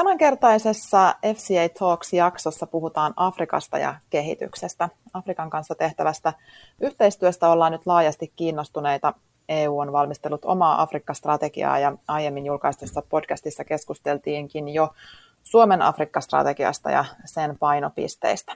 [0.00, 4.88] Tämänkertaisessa FCA Talks-jaksossa puhutaan Afrikasta ja kehityksestä.
[5.12, 6.32] Afrikan kanssa tehtävästä
[6.80, 9.14] yhteistyöstä ollaan nyt laajasti kiinnostuneita.
[9.48, 14.94] EU on valmistellut omaa Afrikka-strategiaa ja aiemmin julkaistussa podcastissa keskusteltiinkin jo
[15.42, 18.52] Suomen Afrikka-strategiasta ja sen painopisteistä.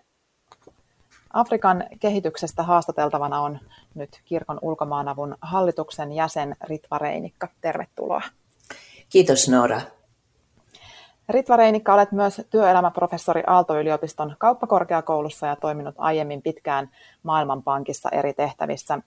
[1.32, 3.58] Afrikan kehityksestä haastateltavana on
[3.94, 7.48] nyt kirkon ulkomaanavun hallituksen jäsen Ritva Reinikka.
[7.60, 8.22] Tervetuloa.
[9.08, 9.80] Kiitos Noora.
[11.28, 16.90] Ritva Reinikka, olet myös työelämäprofessori Aalto-yliopiston kauppakorkeakoulussa ja toiminut aiemmin pitkään
[17.22, 18.98] Maailmanpankissa eri tehtävissä.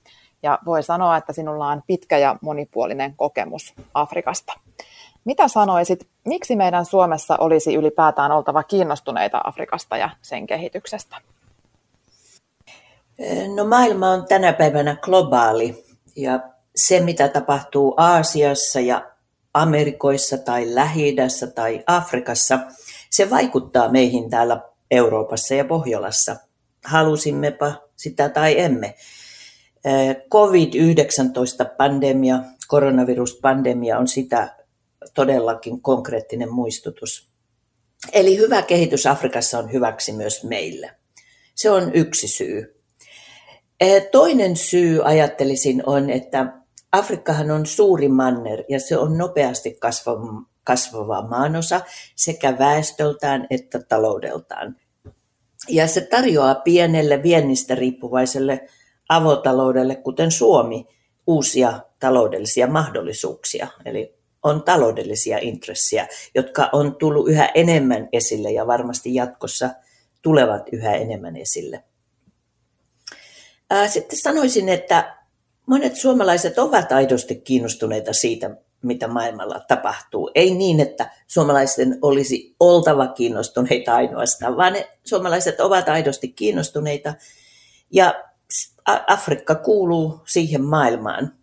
[0.43, 4.53] Ja voi sanoa, että sinulla on pitkä ja monipuolinen kokemus Afrikasta.
[5.25, 11.17] Mitä sanoisit, miksi meidän Suomessa olisi ylipäätään oltava kiinnostuneita Afrikasta ja sen kehityksestä?
[13.55, 15.83] No maailma on tänä päivänä globaali
[16.15, 16.39] ja
[16.75, 19.16] se mitä tapahtuu Aasiassa ja
[19.61, 21.15] Amerikoissa tai lähi
[21.55, 22.59] tai Afrikassa,
[23.09, 24.61] se vaikuttaa meihin täällä
[24.91, 26.35] Euroopassa ja Pohjolassa.
[26.85, 28.95] Halusimmepa sitä tai emme.
[30.31, 34.55] COVID-19-pandemia, koronaviruspandemia on sitä
[35.13, 37.27] todellakin konkreettinen muistutus.
[38.13, 40.91] Eli hyvä kehitys Afrikassa on hyväksi myös meille.
[41.55, 42.81] Se on yksi syy.
[44.11, 46.53] Toinen syy ajattelisin on, että
[46.91, 49.77] Afrikkahan on suuri manner ja se on nopeasti
[50.63, 51.81] kasvava, maanosa
[52.15, 54.75] sekä väestöltään että taloudeltaan.
[55.69, 58.67] Ja se tarjoaa pienelle viennistä riippuvaiselle
[59.09, 60.87] avotaloudelle, kuten Suomi,
[61.27, 63.67] uusia taloudellisia mahdollisuuksia.
[63.85, 69.69] Eli on taloudellisia intressejä, jotka on tullut yhä enemmän esille ja varmasti jatkossa
[70.21, 71.83] tulevat yhä enemmän esille.
[73.87, 75.16] Sitten sanoisin, että
[75.67, 80.31] Monet suomalaiset ovat aidosti kiinnostuneita siitä, mitä maailmalla tapahtuu.
[80.35, 87.13] Ei niin, että suomalaisten olisi oltava kiinnostuneita ainoastaan, vaan ne suomalaiset ovat aidosti kiinnostuneita.
[87.91, 88.23] Ja
[89.07, 91.33] Afrikka kuuluu siihen maailmaan.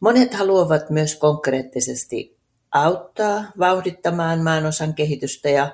[0.00, 2.36] Monet haluavat myös konkreettisesti
[2.72, 5.72] auttaa vauhdittamaan maanosan kehitystä ja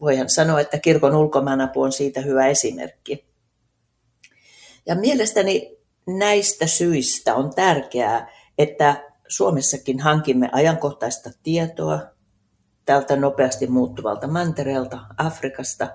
[0.00, 3.24] voidaan sanoa, että kirkon ulkomaanapu on siitä hyvä esimerkki.
[4.86, 8.28] Ja mielestäni näistä syistä on tärkeää,
[8.58, 12.00] että Suomessakin hankimme ajankohtaista tietoa
[12.84, 15.88] tältä nopeasti muuttuvalta mantereelta, Afrikasta,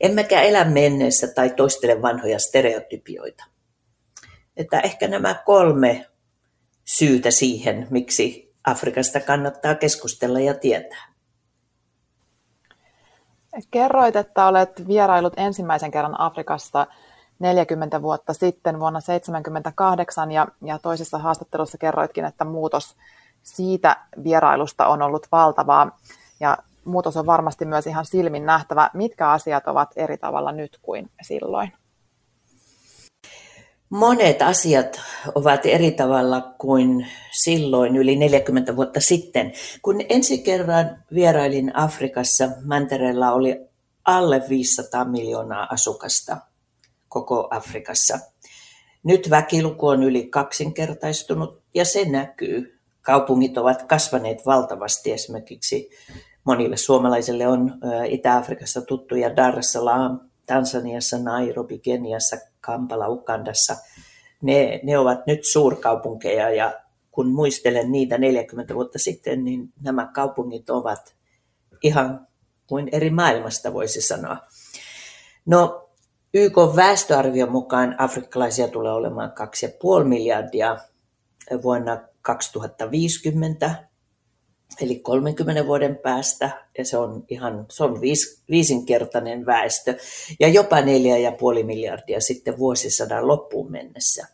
[0.00, 3.44] emmekä elä menneessä tai toistele vanhoja stereotypioita.
[4.56, 6.06] Että ehkä nämä kolme
[6.84, 11.10] syytä siihen, miksi Afrikasta kannattaa keskustella ja tietää.
[13.70, 16.86] Kerroit, että olet vierailut ensimmäisen kerran Afrikassa
[17.40, 22.96] 40 vuotta sitten vuonna 1978 ja, ja toisessa haastattelussa kerroitkin, että muutos
[23.42, 25.98] siitä vierailusta on ollut valtavaa
[26.40, 28.90] ja muutos on varmasti myös ihan silmin nähtävä.
[28.94, 31.72] Mitkä asiat ovat eri tavalla nyt kuin silloin?
[33.90, 35.00] Monet asiat
[35.34, 39.52] ovat eri tavalla kuin silloin yli 40 vuotta sitten.
[39.82, 43.60] Kun ensi kerran vierailin Afrikassa, Mantereella oli
[44.04, 46.36] alle 500 miljoonaa asukasta–
[47.10, 48.18] koko Afrikassa.
[49.02, 52.80] Nyt väkiluku on yli kaksinkertaistunut ja se näkyy.
[53.02, 55.12] Kaupungit ovat kasvaneet valtavasti.
[55.12, 55.90] Esimerkiksi
[56.44, 57.74] monille suomalaisille on
[58.08, 63.76] Itä-Afrikassa tuttuja Dar es Salaam, Tansaniassa, Nairobi, Keniassa, Kampala, Ukandassa.
[64.42, 70.70] Ne, ne ovat nyt suurkaupunkeja ja kun muistelen niitä 40 vuotta sitten, niin nämä kaupungit
[70.70, 71.14] ovat
[71.82, 72.26] ihan
[72.66, 74.36] kuin eri maailmasta voisi sanoa.
[75.46, 75.89] No
[76.34, 79.32] YK väestöarvion mukaan afrikkalaisia tulee olemaan
[80.00, 80.76] 2,5 miljardia
[81.62, 83.84] vuonna 2050,
[84.80, 89.96] eli 30 vuoden päästä, ja se on ihan se on viis, viisinkertainen väestö,
[90.40, 90.86] ja jopa 4,5
[91.64, 94.26] miljardia sitten vuosisadan loppuun mennessä.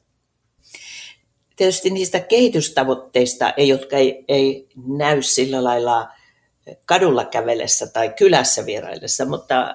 [1.57, 4.69] Tietysti niistä kehitystavoitteista, jotka ei, ei
[4.99, 6.09] näy sillä lailla
[6.85, 9.75] kadulla kävelessä tai kylässä vieraillessa, mutta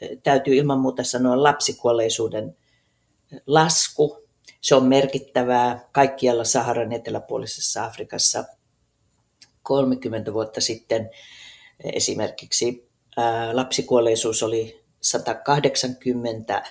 [0.00, 2.56] eh, täytyy ilman muuta sanoa lapsikuolleisuuden
[3.46, 4.28] lasku.
[4.60, 8.44] Se on merkittävää kaikkialla Saharan eteläpuolisessa Afrikassa
[9.62, 11.10] 30 vuotta sitten
[11.84, 12.88] esimerkiksi
[13.52, 16.62] lapsikuolleisuus oli 180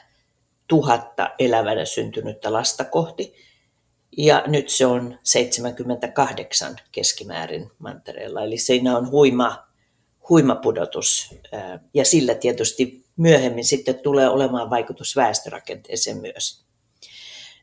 [0.72, 3.36] 000 elävänä syntynyttä lasta kohti.
[4.18, 9.68] Ja nyt se on 78 keskimäärin mantereella, eli siinä on huima,
[10.30, 11.36] huima pudotus.
[11.94, 16.66] Ja sillä tietysti myöhemmin sitten tulee olemaan vaikutus väestörakenteeseen myös.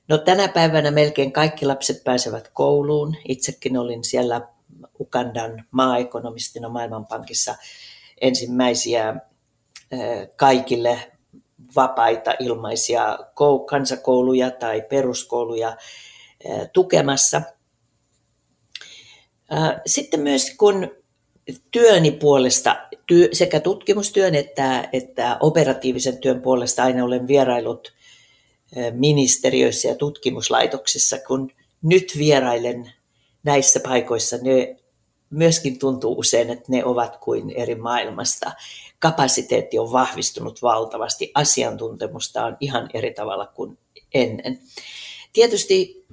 [0.09, 3.17] No tänä päivänä melkein kaikki lapset pääsevät kouluun.
[3.29, 4.49] Itsekin olin siellä
[5.01, 7.55] Ugandan maaekonomistina Maailmanpankissa
[8.21, 9.17] ensimmäisiä
[10.37, 11.13] kaikille
[11.77, 13.19] vapaita ilmaisia
[13.67, 15.77] kansakouluja tai peruskouluja
[16.73, 17.43] tukemassa.
[19.87, 20.91] Sitten myös kun
[21.71, 22.89] työni puolesta,
[23.33, 27.93] sekä tutkimustyön että, että operatiivisen työn puolesta aina olen vierailut
[28.93, 31.53] ministeriöissä ja tutkimuslaitoksissa, kun
[31.83, 32.93] nyt vierailen
[33.43, 34.77] näissä paikoissa, ne
[35.31, 38.53] myöskin tuntuu usein, että ne ovat kuin eri maailmasta.
[38.99, 43.79] Kapasiteetti on vahvistunut valtavasti, asiantuntemusta on ihan eri tavalla kuin
[44.15, 44.59] ennen.
[45.33, 46.07] Tietysti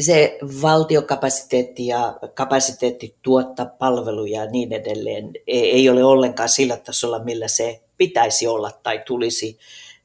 [0.00, 7.48] se valtiokapasiteetti ja kapasiteetti tuottaa palveluja ja niin edelleen ei ole ollenkaan sillä tasolla, millä
[7.48, 9.58] se pitäisi olla tai tulisi,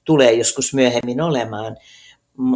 [0.04, 1.78] tulee joskus myöhemmin olemaan,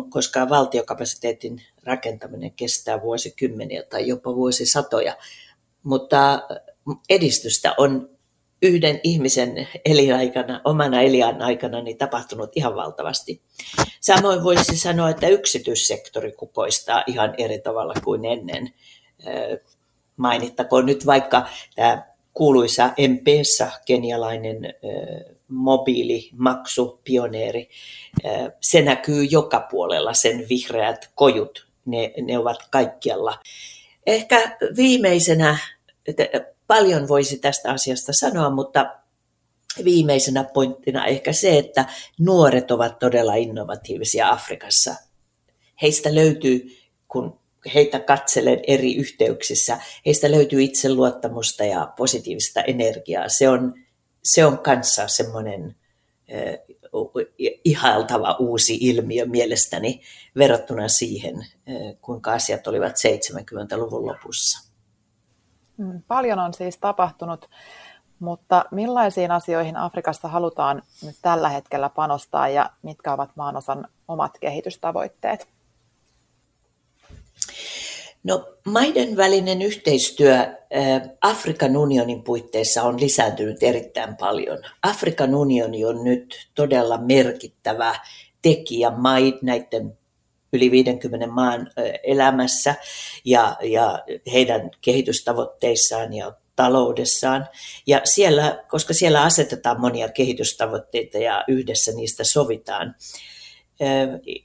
[0.09, 5.17] koska valtiokapasiteetin rakentaminen kestää vuosikymmeniä tai jopa vuosisatoja.
[5.83, 6.41] Mutta
[7.09, 8.09] edistystä on
[8.61, 13.41] yhden ihmisen elinaikana, omana elian aikana niin tapahtunut ihan valtavasti.
[13.99, 18.73] Samoin voisi sanoa, että yksityissektori kukoistaa ihan eri tavalla kuin ennen.
[20.17, 22.03] Mainittakoon nyt vaikka tämä
[22.33, 24.73] kuuluisa MPssä kenialainen
[25.47, 27.69] mobiilimaksu, pioneeri.
[28.61, 33.39] Se näkyy joka puolella, sen vihreät kojut, ne, ne ovat kaikkialla.
[34.05, 35.57] Ehkä viimeisenä
[36.71, 38.95] Paljon voisi tästä asiasta sanoa, mutta
[39.83, 41.85] viimeisenä pointtina ehkä se, että
[42.19, 44.95] nuoret ovat todella innovatiivisia Afrikassa.
[45.81, 46.77] Heistä löytyy,
[47.07, 47.39] kun
[47.73, 53.29] heitä katselen eri yhteyksissä, heistä löytyy itseluottamusta ja positiivista energiaa.
[53.29, 53.73] Se on,
[54.23, 55.75] se on kanssa semmoinen
[57.63, 60.01] ihailtava uusi ilmiö mielestäni
[60.37, 61.45] verrattuna siihen,
[62.01, 64.70] kuinka asiat olivat 70-luvun lopussa.
[65.81, 67.49] Mm, paljon on siis tapahtunut,
[68.19, 75.47] mutta millaisiin asioihin Afrikassa halutaan nyt tällä hetkellä panostaa ja mitkä ovat maanosan omat kehitystavoitteet?
[78.23, 80.55] No, maiden välinen yhteistyö
[81.21, 84.57] Afrikan unionin puitteissa on lisääntynyt erittäin paljon.
[84.83, 87.95] Afrikan unioni on nyt todella merkittävä
[88.41, 88.91] tekijä
[89.41, 89.97] näiden
[90.53, 91.71] yli 50 maan
[92.03, 92.75] elämässä
[93.25, 94.03] ja, ja
[94.33, 97.47] heidän kehitystavoitteissaan ja taloudessaan.
[97.87, 102.95] Ja siellä, koska siellä asetetaan monia kehitystavoitteita ja yhdessä niistä sovitaan.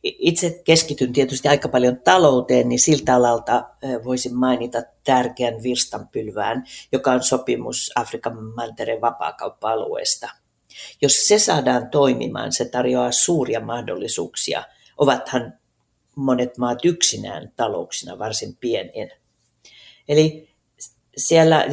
[0.02, 3.64] Itse keskityn tietysti aika paljon talouteen, niin siltä alalta
[4.04, 10.28] voisin mainita tärkeän virstanpylvään, joka on sopimus Afrikan mantereen vapaakauppa-alueesta.
[11.02, 14.64] Jos se saadaan toimimaan, se tarjoaa suuria mahdollisuuksia.
[14.98, 15.52] Ovathan
[16.16, 19.16] monet maat yksinään talouksina varsin pieniä.
[20.08, 20.48] Eli
[21.16, 21.66] siellä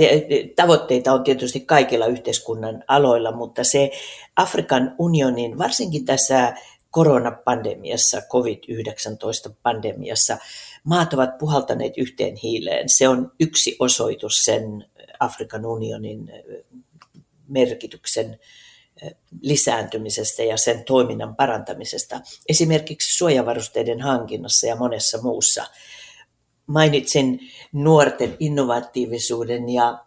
[0.56, 3.92] tavoitteita on tietysti kaikilla yhteiskunnan aloilla, mutta se
[4.36, 6.54] Afrikan unionin, varsinkin tässä
[6.92, 10.38] koronapandemiassa, COVID-19-pandemiassa,
[10.84, 12.90] maat ovat puhaltaneet yhteen hiileen.
[12.90, 14.86] Se on yksi osoitus sen
[15.20, 16.32] Afrikan unionin
[17.48, 18.40] merkityksen
[19.42, 25.66] lisääntymisestä ja sen toiminnan parantamisesta, esimerkiksi suojavarusteiden hankinnassa ja monessa muussa.
[26.68, 27.40] Mainitsin
[27.72, 30.06] nuorten innovatiivisuuden ja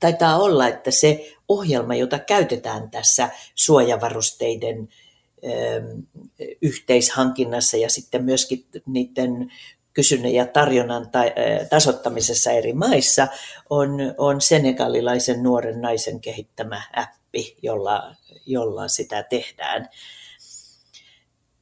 [0.00, 4.88] taitaa olla, että se ohjelma, jota käytetään tässä suojavarusteiden
[6.62, 9.52] yhteishankinnassa ja sitten myöskin niiden
[9.92, 11.10] kysynnän ja tarjonnan
[11.70, 13.28] tasottamisessa eri maissa
[13.70, 18.14] on, on senegalilaisen nuoren naisen kehittämä appi, jolla,
[18.46, 19.88] jolla sitä tehdään.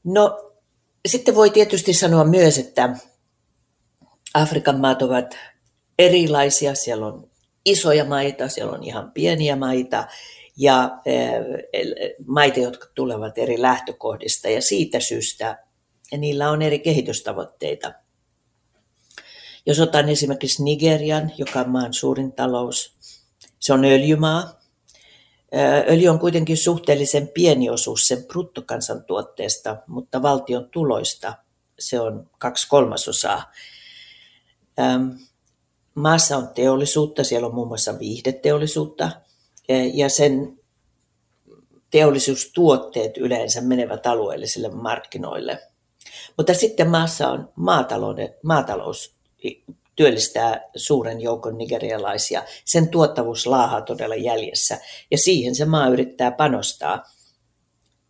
[0.04, 0.52] No,
[1.08, 2.96] sitten voi tietysti sanoa myös, että
[4.34, 5.38] Afrikan maat ovat
[5.98, 6.74] erilaisia.
[6.74, 7.30] Siellä on
[7.64, 10.06] isoja maita, siellä on ihan pieniä maita
[10.56, 10.90] ja
[12.26, 15.64] maita, jotka tulevat eri lähtökohdista ja siitä syystä
[16.18, 17.92] niillä on eri kehitystavoitteita.
[19.66, 22.96] Jos otan esimerkiksi Nigerian, joka on maan suurin talous,
[23.60, 24.57] se on öljymaa.
[25.88, 31.34] Öljy on kuitenkin suhteellisen pieni osuus sen bruttokansantuotteesta, mutta valtion tuloista
[31.78, 33.52] se on kaksi kolmasosaa.
[35.94, 39.10] Maassa on teollisuutta, siellä on muun muassa viihdeteollisuutta
[39.94, 40.58] ja sen
[41.90, 45.62] teollisuustuotteet yleensä menevät alueellisille markkinoille.
[46.36, 47.52] Mutta sitten maassa on
[48.42, 49.14] maatalous
[49.98, 52.42] työllistää suuren joukon nigerialaisia.
[52.64, 54.78] Sen tuottavuus laahaa todella jäljessä
[55.10, 57.04] ja siihen se maa yrittää panostaa.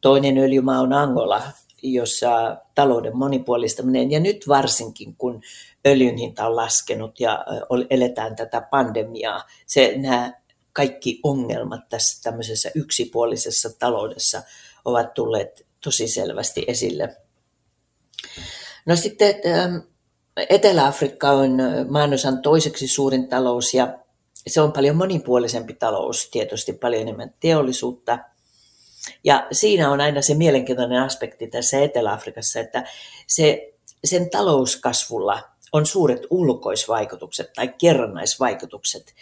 [0.00, 1.42] Toinen öljymaa on Angola,
[1.82, 5.42] jossa talouden monipuolistaminen ja nyt varsinkin kun
[5.86, 7.44] öljyn hinta on laskenut ja
[7.90, 10.32] eletään tätä pandemiaa, se, nämä
[10.72, 14.42] kaikki ongelmat tässä tämmöisessä yksipuolisessa taloudessa
[14.84, 17.16] ovat tulleet tosi selvästi esille.
[18.86, 19.34] No sitten
[20.48, 23.98] Etelä-Afrikka on maanosan toiseksi suurin talous ja
[24.46, 28.18] se on paljon monipuolisempi talous, tietysti paljon enemmän teollisuutta.
[29.24, 32.86] Ja siinä on aina se mielenkiintoinen aspekti tässä Etelä-Afrikassa, että
[33.26, 33.72] se,
[34.04, 35.42] sen talouskasvulla
[35.72, 39.14] on suuret ulkoisvaikutukset tai kerrannaisvaikutukset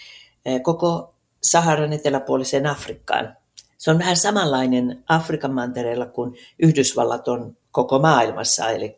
[0.62, 3.36] koko Saharan eteläpuoliseen Afrikkaan.
[3.78, 8.96] Se on vähän samanlainen Afrikan mantereella kuin Yhdysvallat on koko maailmassa, eli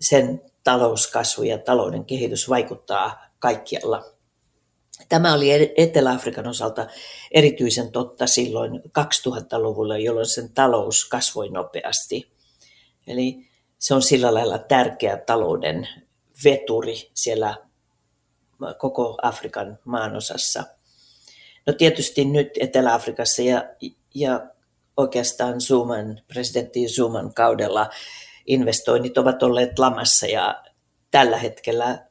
[0.00, 4.04] sen talouskasvu ja talouden kehitys vaikuttaa kaikkialla.
[5.08, 6.86] Tämä oli Etelä-Afrikan osalta
[7.30, 12.32] erityisen totta silloin 2000-luvulla, jolloin sen talous kasvoi nopeasti.
[13.06, 13.38] Eli
[13.78, 15.88] se on sillä lailla tärkeä talouden
[16.44, 17.56] veturi siellä
[18.78, 20.64] koko Afrikan maanosassa.
[21.66, 23.64] No tietysti nyt Etelä-Afrikassa ja,
[24.14, 24.46] ja
[24.96, 27.90] oikeastaan Zuman, presidentti Zuman kaudella
[28.46, 30.62] investoinnit ovat olleet lamassa ja
[31.10, 32.06] tällä hetkellä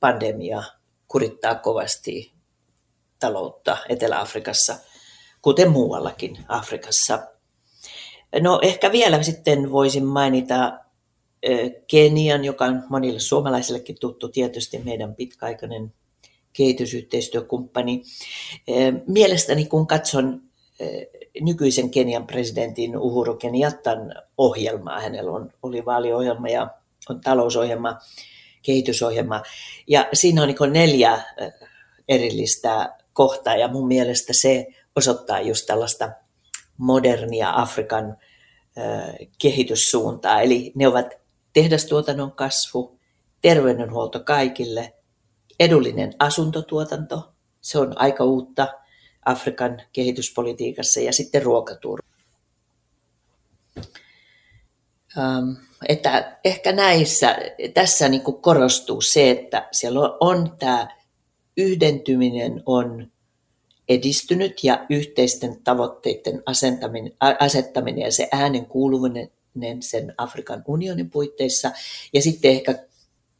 [0.00, 0.62] pandemia
[1.08, 2.32] kurittaa kovasti
[3.20, 4.76] taloutta Etelä-Afrikassa,
[5.42, 7.26] kuten muuallakin Afrikassa.
[8.40, 10.78] No ehkä vielä sitten voisin mainita
[11.86, 15.94] Kenian, joka on monille suomalaisillekin tuttu tietysti meidän pitkäaikainen
[16.52, 18.02] kehitysyhteistyökumppani.
[19.06, 20.42] Mielestäni kun katson
[21.40, 26.70] nykyisen Kenian presidentin Uhuru Keniattan ohjelmaa, hänellä on, oli vaaliohjelma ja
[27.08, 27.98] on talousohjelma,
[28.62, 29.42] kehitysohjelma,
[29.86, 31.22] ja siinä on niin neljä
[32.08, 34.66] erillistä kohtaa, ja mun mielestä se
[34.96, 36.12] osoittaa just tällaista
[36.76, 38.16] modernia Afrikan
[39.42, 41.06] kehityssuuntaa, eli ne ovat
[41.52, 42.98] tehdastuotannon kasvu,
[43.40, 44.94] terveydenhuolto kaikille,
[45.60, 48.68] edullinen asuntotuotanto, se on aika uutta
[49.24, 52.08] Afrikan kehityspolitiikassa, ja sitten ruokaturva.
[55.16, 55.56] Um,
[55.88, 57.38] että ehkä näissä,
[57.74, 60.88] tässä niin kuin korostuu se, että siellä on, on tämä
[61.56, 63.12] yhdentyminen on
[63.88, 69.30] edistynyt ja yhteisten tavoitteiden asettaminen, asettaminen ja se äänen kuuluminen
[69.80, 71.70] sen Afrikan unionin puitteissa.
[72.12, 72.84] Ja sitten ehkä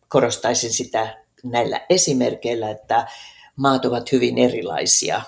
[0.08, 3.06] korostaisin sitä näillä esimerkkeillä, että
[3.56, 5.22] maat ovat hyvin erilaisia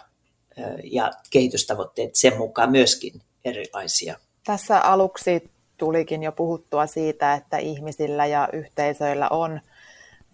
[0.84, 4.16] ja kehitystavoitteet sen mukaan myöskin erilaisia.
[4.44, 9.60] Tässä aluksi tulikin jo puhuttua siitä, että ihmisillä ja yhteisöillä on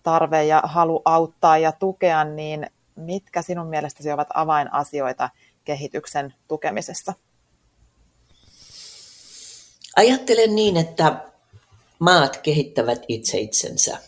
[0.02, 5.30] tarve ja halu auttaa ja tukea, niin mitkä sinun mielestäsi ovat avainasioita
[5.64, 7.12] kehityksen tukemisessa?
[9.96, 11.16] Ajattelen niin, että
[11.98, 13.98] maat kehittävät itse itsensä.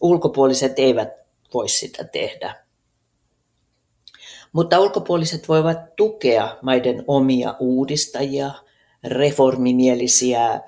[0.00, 1.08] Ulkopuoliset eivät
[1.54, 2.61] voi sitä tehdä.
[4.52, 8.50] Mutta ulkopuoliset voivat tukea maiden omia uudistajia,
[9.04, 10.60] reformimielisiä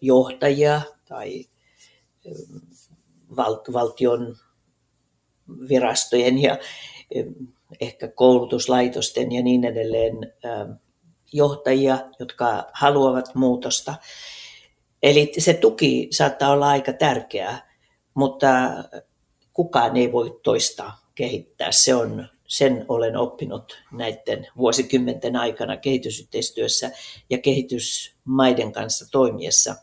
[0.00, 1.44] johtajia tai
[3.72, 4.36] valtion
[5.68, 6.58] virastojen ja
[7.80, 10.14] ehkä koulutuslaitosten ja niin edelleen
[11.32, 13.94] johtajia, jotka haluavat muutosta.
[15.02, 17.70] Eli se tuki saattaa olla aika tärkeää,
[18.14, 18.48] mutta
[19.52, 21.72] kukaan ei voi toista kehittää.
[21.72, 26.90] Se on, sen olen oppinut näiden vuosikymmenten aikana kehitysyhteistyössä
[27.30, 29.76] ja kehitysmaiden kanssa toimiessa.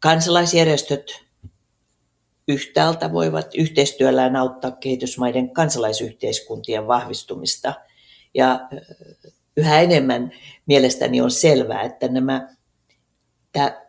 [0.00, 1.24] Kansalaisjärjestöt
[2.48, 7.74] yhtäältä voivat yhteistyöllään auttaa kehitysmaiden kansalaisyhteiskuntien vahvistumista
[8.34, 8.68] ja
[9.56, 10.32] yhä enemmän
[10.66, 12.54] mielestäni on selvää, että nämä,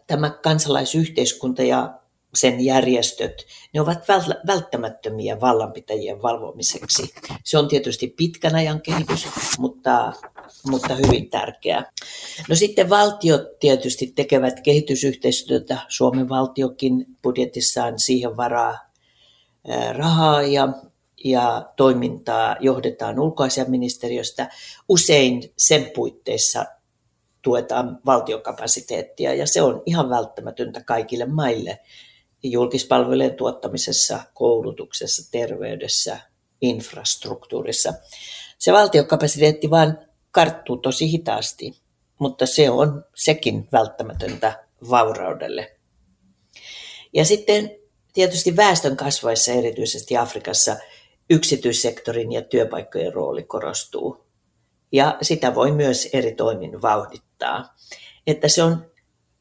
[0.07, 1.98] tämä kansalaisyhteiskunta ja
[2.35, 3.99] sen järjestöt, ne ovat
[4.47, 7.13] välttämättömiä vallanpitäjien valvomiseksi.
[7.43, 10.13] Se on tietysti pitkän ajan kehitys, mutta,
[10.69, 11.91] mutta hyvin tärkeää.
[12.49, 15.77] No sitten valtiot tietysti tekevät kehitysyhteistyötä.
[15.87, 18.77] Suomen valtiokin budjetissaan siihen varaa
[19.97, 20.67] rahaa ja
[21.23, 24.49] ja toimintaa johdetaan ulkoasiaministeriöstä.
[24.89, 26.65] Usein sen puitteissa
[27.41, 31.79] tuetaan valtiokapasiteettia ja se on ihan välttämätöntä kaikille maille
[32.43, 36.19] julkispalvelujen tuottamisessa, koulutuksessa, terveydessä,
[36.61, 37.93] infrastruktuurissa.
[38.57, 39.99] Se valtiokapasiteetti vaan
[40.31, 41.81] karttuu tosi hitaasti,
[42.19, 45.75] mutta se on sekin välttämätöntä vauraudelle.
[47.13, 47.71] Ja sitten
[48.13, 50.77] tietysti väestön kasvaessa erityisesti Afrikassa–
[51.29, 54.25] yksityissektorin ja työpaikkojen rooli korostuu.
[54.91, 57.75] Ja sitä voi myös eri toimin vauhdittaa.
[58.27, 58.91] Että se on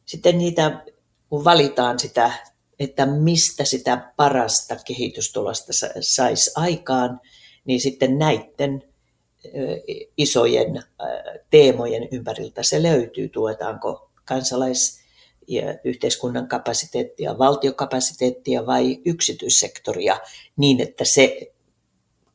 [0.04, 0.84] sitten niitä,
[1.28, 2.32] kun valitaan sitä,
[2.80, 7.20] että mistä sitä parasta kehitystulosta saisi aikaan,
[7.64, 8.84] niin sitten näiden
[10.16, 10.82] isojen
[11.50, 13.28] teemojen ympäriltä se löytyy.
[13.28, 15.00] Tuetaanko kansalais-
[15.48, 20.20] ja yhteiskunnan kapasiteettia, valtiokapasiteettia vai yksityissektoria
[20.56, 21.52] niin, että se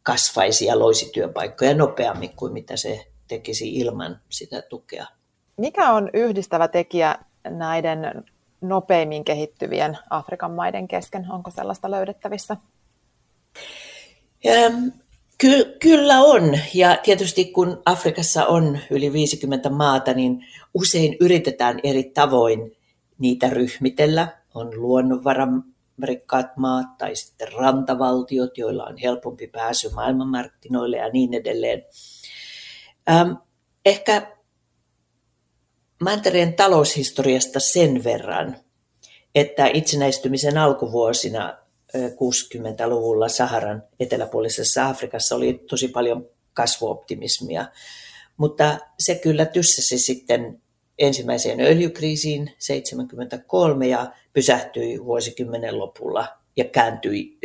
[0.04, 5.06] kasvaisi ja loisi työpaikkoja nopeammin kuin mitä se tekisi ilman sitä tukea.
[5.58, 7.20] Mikä on yhdistävä tekijä
[7.50, 8.24] näiden
[8.64, 11.26] nopeimmin kehittyvien Afrikan maiden kesken?
[11.32, 12.58] Onko sellaista löydettävissä?
[15.38, 16.60] Ky- kyllä on.
[16.74, 22.78] Ja tietysti kun Afrikassa on yli 50 maata, niin usein yritetään eri tavoin
[23.18, 24.28] niitä ryhmitellä.
[24.54, 31.84] On luonnonvararikkaat maat tai sitten rantavaltiot, joilla on helpompi pääsy maailmanmarkkinoille ja niin edelleen.
[33.10, 33.32] Ähm,
[33.86, 34.38] ehkä
[36.04, 38.58] Mantereen taloushistoriasta sen verran,
[39.36, 41.58] että itsenäistymisen alkuvuosina
[41.96, 47.66] 60-luvulla Saharan eteläpuolisessa Afrikassa oli tosi paljon kasvuoptimismia,
[48.38, 50.62] mutta se kyllä tyssäsi sitten
[51.00, 57.38] ensimmäiseen öljykriisiin 73 ja pysähtyi vuosikymmenen lopulla ja kääntyi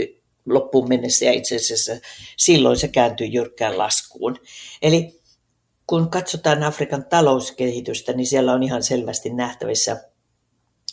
[0.47, 1.93] loppuun mennessä ja itse asiassa
[2.37, 4.37] silloin se kääntyi jyrkkään laskuun.
[4.83, 5.18] Eli
[5.89, 10.05] kun katsotaan Afrikan talouskehitystä, niin siellä on ihan selvästi nähtävissä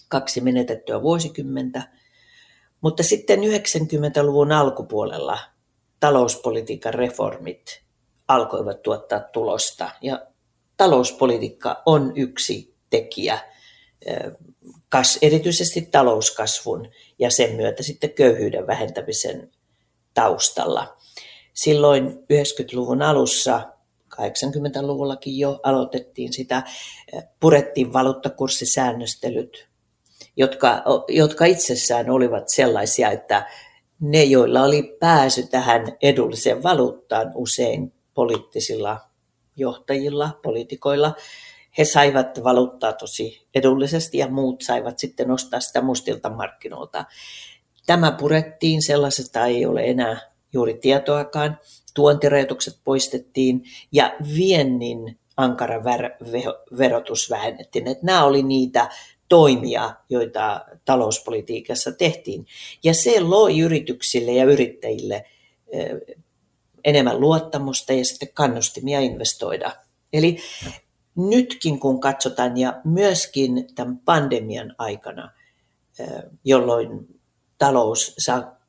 [0.09, 1.81] kaksi menetettyä vuosikymmentä.
[2.81, 5.39] Mutta sitten 90-luvun alkupuolella
[5.99, 7.81] talouspolitiikan reformit
[8.27, 10.27] alkoivat tuottaa tulosta ja
[10.77, 13.39] talouspolitiikka on yksi tekijä
[15.21, 19.51] erityisesti talouskasvun ja sen myötä sitten köyhyyden vähentämisen
[20.13, 20.97] taustalla.
[21.53, 23.74] Silloin 90-luvun alussa
[24.15, 26.63] 80-luvullakin jo aloitettiin sitä,
[27.39, 29.67] purettiin valuuttakurssisäännöstelyt,
[30.37, 33.47] jotka, jotka itsessään olivat sellaisia, että
[33.99, 38.99] ne, joilla oli pääsy tähän edulliseen valuuttaan usein poliittisilla
[39.55, 41.15] johtajilla, poliitikoilla,
[41.77, 47.05] he saivat valuuttaa tosi edullisesti ja muut saivat sitten ostaa sitä mustilta markkinoilta.
[47.85, 51.59] Tämä purettiin, sellaisesta ei ole enää juuri tietoakaan
[51.93, 55.83] tuontirajoitukset poistettiin ja viennin ankara
[56.77, 57.87] verotus vähennettiin.
[57.87, 58.89] Että nämä oli niitä
[59.29, 62.45] toimia, joita talouspolitiikassa tehtiin.
[62.83, 65.25] Ja se loi yrityksille ja yrittäjille
[66.83, 69.71] enemmän luottamusta ja sitten kannustimia investoida.
[70.13, 70.37] Eli
[71.15, 75.31] nytkin kun katsotaan ja myöskin tämän pandemian aikana,
[76.43, 77.14] jolloin
[77.57, 78.15] talous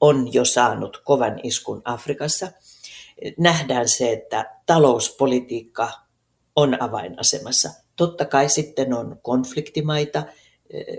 [0.00, 2.48] on jo saanut kovan iskun Afrikassa–
[3.38, 5.90] nähdään se, että talouspolitiikka
[6.56, 7.70] on avainasemassa.
[7.96, 10.22] Totta kai sitten on konfliktimaita.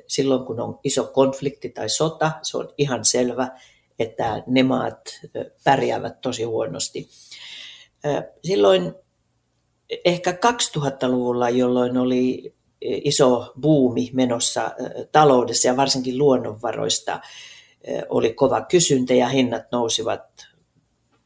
[0.07, 3.59] Silloin kun on iso konflikti tai sota, se on ihan selvä,
[3.99, 4.99] että ne maat
[5.63, 7.09] pärjäävät tosi huonosti.
[8.43, 8.93] Silloin
[10.05, 14.71] ehkä 2000-luvulla, jolloin oli iso buumi menossa
[15.11, 17.19] taloudessa ja varsinkin luonnonvaroista,
[18.09, 20.47] oli kova kysyntä ja hinnat nousivat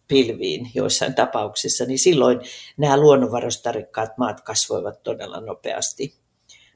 [0.08, 2.40] pilviin joissain tapauksissa, niin silloin
[2.78, 6.14] nämä luonnonvarostarikkaat maat kasvoivat todella nopeasti.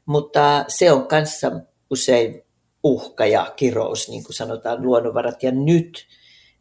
[0.05, 1.51] Mutta se on kanssa
[1.89, 2.45] usein
[2.83, 5.43] uhka ja kirous, niin kuin sanotaan, luonnonvarat.
[5.43, 6.07] Ja nyt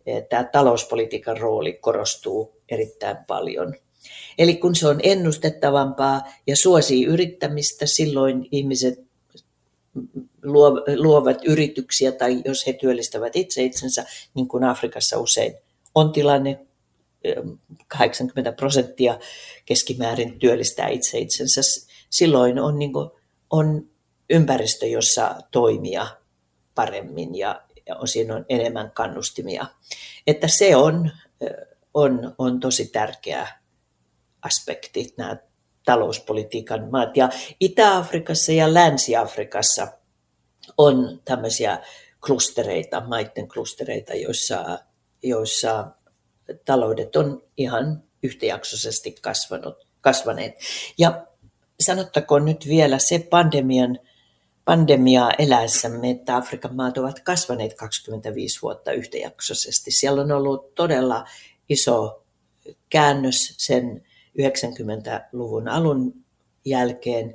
[0.06, 3.74] eh, tämä talouspolitiikan rooli korostuu erittäin paljon.
[4.38, 9.04] Eli kun se on ennustettavampaa ja suosii yrittämistä, silloin ihmiset
[10.96, 14.04] luovat yrityksiä tai jos he työllistävät itse itsensä,
[14.34, 15.54] niin kuin Afrikassa usein
[15.94, 16.66] on tilanne,
[17.88, 19.18] 80 prosenttia
[19.64, 21.60] keskimäärin työllistää itse itsensä.
[22.10, 23.10] Silloin on, niin kuin,
[23.50, 23.88] on
[24.30, 26.06] ympäristö, jossa toimia
[26.74, 29.66] paremmin ja, ja siinä on enemmän kannustimia.
[30.26, 31.10] Että se on,
[31.94, 33.48] on, on tosi tärkeä
[34.42, 35.36] aspekti, nämä
[35.84, 37.16] talouspolitiikan maat.
[37.16, 37.28] Ja
[37.60, 39.88] Itä-Afrikassa ja Länsi-Afrikassa
[40.78, 41.78] on tämmöisiä
[42.26, 44.78] klustereita, maiden klustereita, joissa
[45.24, 45.86] joissa
[46.64, 50.54] taloudet on ihan yhtäjaksoisesti kasvanut, kasvaneet.
[50.98, 51.26] Ja
[51.80, 53.98] sanottakoon nyt vielä se pandemian,
[54.64, 59.90] pandemiaa eläessämme, että Afrikan maat ovat kasvaneet 25 vuotta yhtäjaksoisesti.
[59.90, 61.24] Siellä on ollut todella
[61.68, 62.24] iso
[62.88, 64.02] käännös sen
[64.38, 66.14] 90-luvun alun
[66.64, 67.34] jälkeen.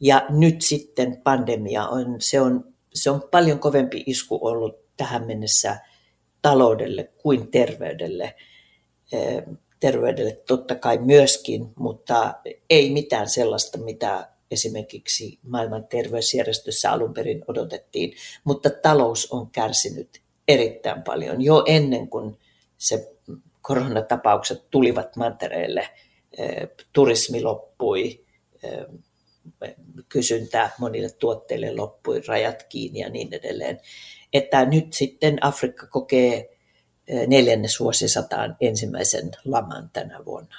[0.00, 5.76] Ja nyt sitten pandemia on, se on, se on paljon kovempi isku ollut tähän mennessä
[6.42, 8.34] taloudelle kuin terveydelle.
[9.80, 12.34] Terveydelle totta kai myöskin, mutta
[12.70, 18.12] ei mitään sellaista, mitä esimerkiksi maailman terveysjärjestössä alun perin odotettiin.
[18.44, 22.38] Mutta talous on kärsinyt erittäin paljon jo ennen kuin
[22.78, 23.12] se
[23.62, 25.88] koronatapaukset tulivat mantereelle.
[26.92, 28.24] turismi loppui,
[30.08, 33.80] kysyntä monille tuotteille loppui, rajat kiinni ja niin edelleen.
[34.32, 36.56] Että nyt sitten Afrikka kokee
[37.26, 40.56] neljännesvuosisataan ensimmäisen laman tänä vuonna.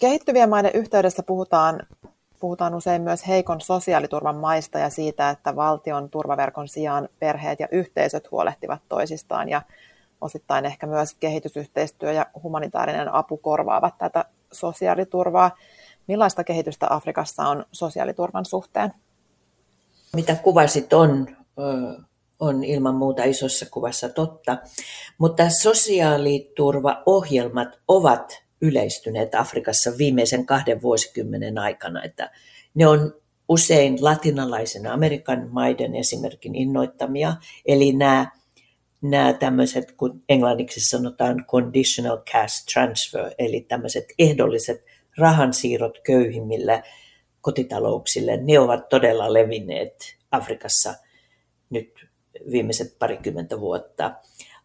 [0.00, 1.86] Kehittyvien maiden yhteydessä puhutaan,
[2.40, 8.30] puhutaan usein myös heikon sosiaaliturvan maista ja siitä, että valtion turvaverkon sijaan perheet ja yhteisöt
[8.30, 9.62] huolehtivat toisistaan ja
[10.20, 15.56] osittain ehkä myös kehitysyhteistyö ja humanitaarinen apu korvaavat tätä sosiaaliturvaa.
[16.10, 18.92] Millaista kehitystä Afrikassa on sosiaaliturvan suhteen?
[20.16, 21.36] Mitä kuvasit on,
[22.40, 24.58] on ilman muuta isossa kuvassa totta,
[25.18, 32.30] mutta sosiaaliturvaohjelmat ovat yleistyneet Afrikassa viimeisen kahden vuosikymmenen aikana, että
[32.74, 33.14] ne on
[33.48, 37.34] usein latinalaisen Amerikan maiden esimerkin innoittamia,
[37.66, 38.30] eli nämä,
[39.02, 46.82] nämä tämmöiset, kun englanniksi sanotaan conditional cash transfer, eli tämmöiset ehdolliset rahansiirrot köyhimmille
[47.40, 50.94] kotitalouksille, ne ovat todella levinneet Afrikassa
[51.70, 52.06] nyt
[52.50, 54.12] viimeiset parikymmentä vuotta.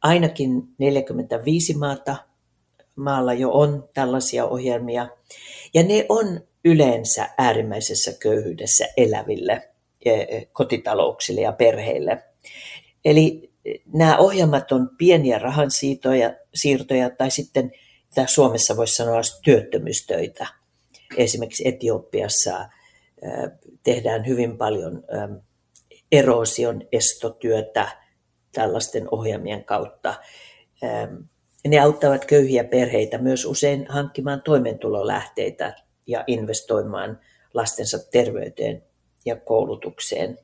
[0.02, 2.15] Ainakin 45 maata
[2.96, 5.08] maalla jo on tällaisia ohjelmia,
[5.74, 9.70] ja ne on yleensä äärimmäisessä köyhyydessä eläville
[10.06, 12.24] e, kotitalouksille ja perheille.
[13.06, 13.52] Eli
[13.94, 17.72] nämä ohjelmat on pieniä rahansiirtoja siirtoja, tai sitten
[18.15, 20.47] mitä Suomessa voisi sanoa työttömyystöitä.
[21.17, 22.69] Esimerkiksi Etiopiassa
[23.84, 25.04] tehdään hyvin paljon
[26.12, 27.88] erosion estotyötä
[28.51, 30.15] tällaisten ohjelmien kautta.
[31.67, 35.75] Ne auttavat köyhiä perheitä myös usein hankkimaan toimeentulolähteitä
[36.08, 37.19] ja investoimaan
[37.54, 38.84] lastensa terveyteen
[39.25, 40.39] ja koulutukseen.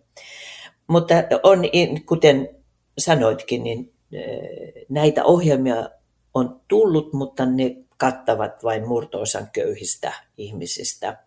[0.87, 1.61] Mutta on,
[2.05, 2.49] kuten
[2.97, 3.93] sanoitkin, niin
[4.89, 5.89] näitä ohjelmia
[6.33, 11.17] on tullut, mutta ne kattavat vain murtoosan köyhistä ihmisistä.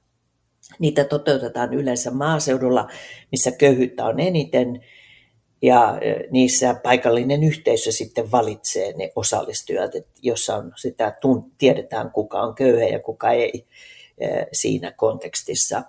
[0.78, 2.88] Niitä toteutetaan yleensä maaseudulla,
[3.32, 4.84] missä köyhyyttä on eniten,
[5.62, 5.98] ja
[6.30, 9.90] niissä paikallinen yhteisö sitten valitsee ne osallistujat,
[10.22, 11.16] jossa on sitä,
[11.58, 13.66] tiedetään kuka on köyhä ja kuka ei
[14.52, 15.82] siinä kontekstissa.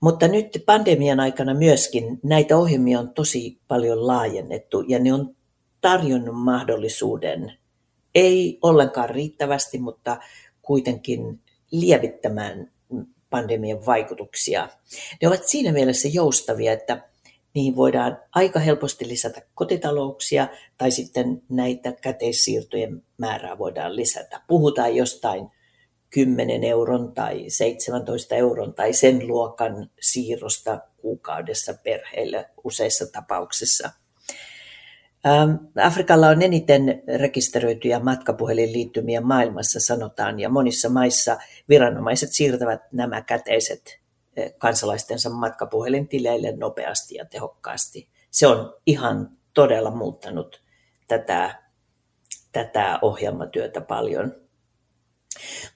[0.00, 5.36] Mutta nyt pandemian aikana myöskin näitä ohjelmia on tosi paljon laajennettu ja ne on
[5.80, 7.59] tarjonnut mahdollisuuden,
[8.14, 10.16] ei ollenkaan riittävästi, mutta
[10.62, 12.70] kuitenkin lievittämään
[13.30, 14.68] pandemian vaikutuksia.
[15.22, 17.08] Ne ovat siinä mielessä joustavia, että
[17.54, 24.40] niihin voidaan aika helposti lisätä kotitalouksia tai sitten näitä käteissiirtojen määrää voidaan lisätä.
[24.46, 25.48] Puhutaan jostain
[26.10, 33.90] 10 euron tai 17 euron tai sen luokan siirrosta kuukaudessa perheille useissa tapauksissa.
[35.26, 35.50] Ähm,
[35.82, 44.00] Afrikalla on eniten rekisteröityjä matkapuhelinliittymiä maailmassa, sanotaan, ja monissa maissa viranomaiset siirtävät nämä käteiset
[44.36, 48.08] eh, kansalaistensa matkapuhelintileille nopeasti ja tehokkaasti.
[48.30, 50.62] Se on ihan todella muuttanut
[51.08, 51.62] tätä,
[52.52, 54.34] tätä ohjelmatyötä paljon.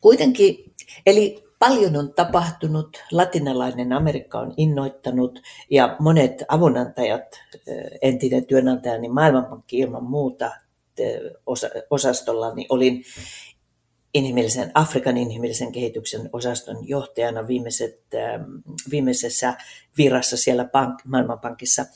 [0.01, 0.75] Kuitenkin,
[1.07, 7.41] eli paljon on tapahtunut, latinalainen Amerikka on innoittanut ja monet avunantajat,
[8.03, 10.51] entinen työnantaja, niin Maailmanpankki ilman muuta
[11.91, 13.05] osastolla, niin olin
[14.15, 18.01] inhimillisen, Afrikan inhimillisen kehityksen osaston johtajana viimeiset,
[18.91, 19.55] viimeisessä
[19.99, 21.87] virassa siellä pank, Maailmanpankissa.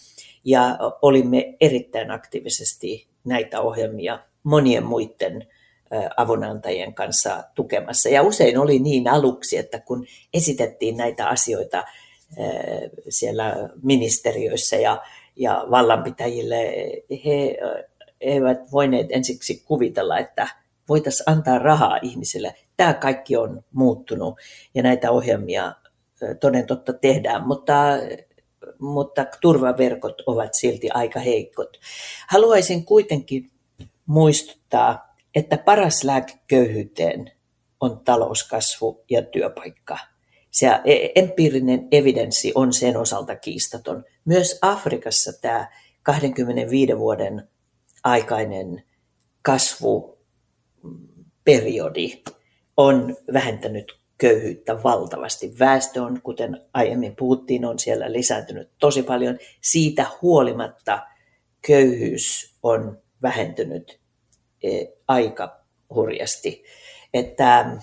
[0.44, 5.46] Ja olimme erittäin aktiivisesti näitä ohjelmia monien muiden
[6.16, 8.09] avunantajien kanssa tukemassa.
[8.09, 11.85] Ja usein oli niin aluksi, että kun esitettiin näitä asioita
[13.09, 15.03] siellä ministeriöissä ja,
[15.37, 16.72] ja vallanpitäjille,
[17.24, 17.57] he
[18.20, 20.48] eivät voineet ensiksi kuvitella, että
[20.88, 22.55] voitaisiin antaa rahaa ihmisille.
[22.77, 24.35] Tämä kaikki on muuttunut
[24.74, 25.72] ja näitä ohjelmia
[26.40, 27.74] toden totta tehdään, mutta,
[28.79, 31.81] mutta turvaverkot ovat silti aika heikot.
[32.29, 33.51] Haluaisin kuitenkin
[34.07, 37.32] muistuttaa että paras lääke köyhyyteen
[37.80, 39.98] on talouskasvu ja työpaikka.
[40.50, 44.04] Se e- empiirinen evidenssi on sen osalta kiistaton.
[44.24, 45.68] Myös Afrikassa tämä
[46.02, 47.48] 25 vuoden
[48.04, 48.82] aikainen
[49.42, 52.22] kasvuperiodi
[52.76, 55.54] on vähentänyt köyhyyttä valtavasti.
[55.58, 59.38] Väestö on, kuten aiemmin puhuttiin, on siellä lisääntynyt tosi paljon.
[59.60, 61.02] Siitä huolimatta
[61.66, 63.97] köyhyys on vähentynyt
[65.08, 65.56] aika
[65.94, 66.64] hurjasti,
[67.14, 67.76] että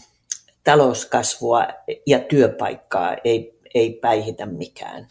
[0.63, 1.67] talouskasvua
[2.07, 5.07] ja työpaikkaa ei, ei päihitä mikään.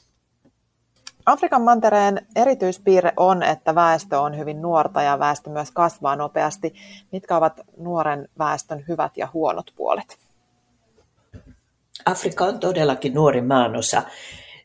[1.26, 6.74] Afrikan mantereen erityispiirre on, että väestö on hyvin nuorta ja väestö myös kasvaa nopeasti.
[7.12, 10.18] Mitkä ovat nuoren väestön hyvät ja huonot puolet?
[12.06, 14.02] Afrikka on todellakin nuori maanosa.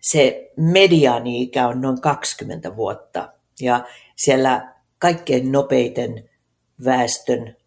[0.02, 3.86] Se mediaani-ikä on noin 20 vuotta ja
[4.16, 6.29] siellä kaikkein nopeiten
[6.86, 7.58] väestön,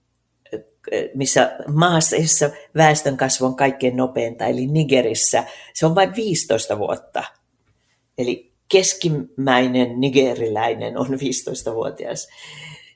[1.15, 5.45] missä maassa, jossa väestön kasvu on kaikkein nopeinta, eli Nigerissä,
[5.75, 7.25] se on vain 15 vuotta.
[8.19, 12.29] Eli keskimmäinen nigeriläinen on 15-vuotias.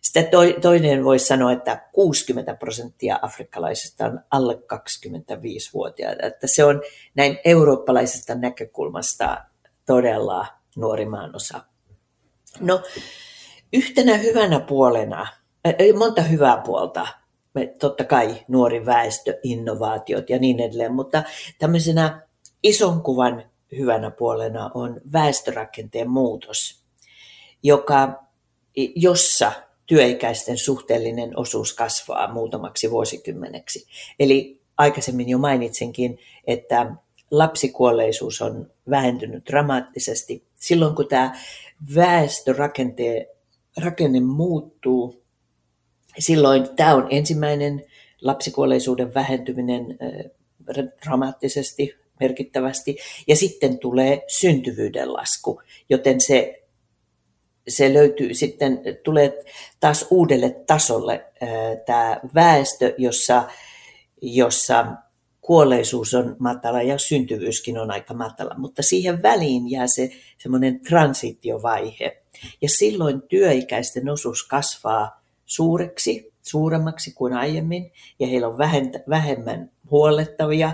[0.00, 0.28] Sitten
[0.60, 6.26] toinen voisi sanoa, että 60 prosenttia afrikkalaisista on alle 25-vuotiaita.
[6.26, 6.82] Että se on
[7.14, 9.44] näin eurooppalaisesta näkökulmasta
[9.86, 11.60] todella nuori maanosa.
[12.60, 12.82] No,
[13.72, 15.26] yhtenä hyvänä puolena,
[15.98, 17.06] monta hyvää puolta,
[17.78, 21.22] totta kai nuori väestö, innovaatiot ja niin edelleen, mutta
[21.58, 22.26] tämmöisenä
[22.62, 23.42] ison kuvan
[23.78, 26.82] hyvänä puolena on väestörakenteen muutos,
[27.62, 28.24] joka,
[28.94, 29.52] jossa
[29.86, 33.86] työikäisten suhteellinen osuus kasvaa muutamaksi vuosikymmeneksi.
[34.18, 36.94] Eli aikaisemmin jo mainitsinkin, että
[37.30, 40.44] lapsikuolleisuus on vähentynyt dramaattisesti.
[40.54, 41.36] Silloin kun tämä
[41.94, 43.26] väestörakenne
[43.82, 45.25] rakenne muuttuu,
[46.18, 47.84] silloin tämä on ensimmäinen
[48.20, 49.98] lapsikuolleisuuden vähentyminen
[51.04, 52.96] dramaattisesti, merkittävästi,
[53.28, 56.62] ja sitten tulee syntyvyyden lasku, joten se
[57.68, 59.44] se löytyy sitten, tulee
[59.80, 61.24] taas uudelle tasolle
[61.86, 63.44] tämä väestö, jossa,
[64.22, 64.86] jossa
[65.40, 72.22] kuolleisuus on matala ja syntyvyyskin on aika matala, mutta siihen väliin jää se semmoinen transitiovaihe.
[72.62, 78.58] Ja silloin työikäisten osuus kasvaa suureksi, suuremmaksi kuin aiemmin, ja heillä on
[79.08, 80.72] vähemmän huollettavia,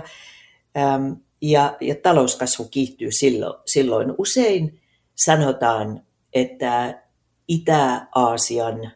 [1.41, 3.59] ja, ja talouskasvu kiihtyy silloin.
[3.65, 4.13] silloin.
[4.17, 4.81] Usein
[5.15, 6.01] sanotaan
[6.33, 7.03] että
[7.47, 8.91] Itä-Aasian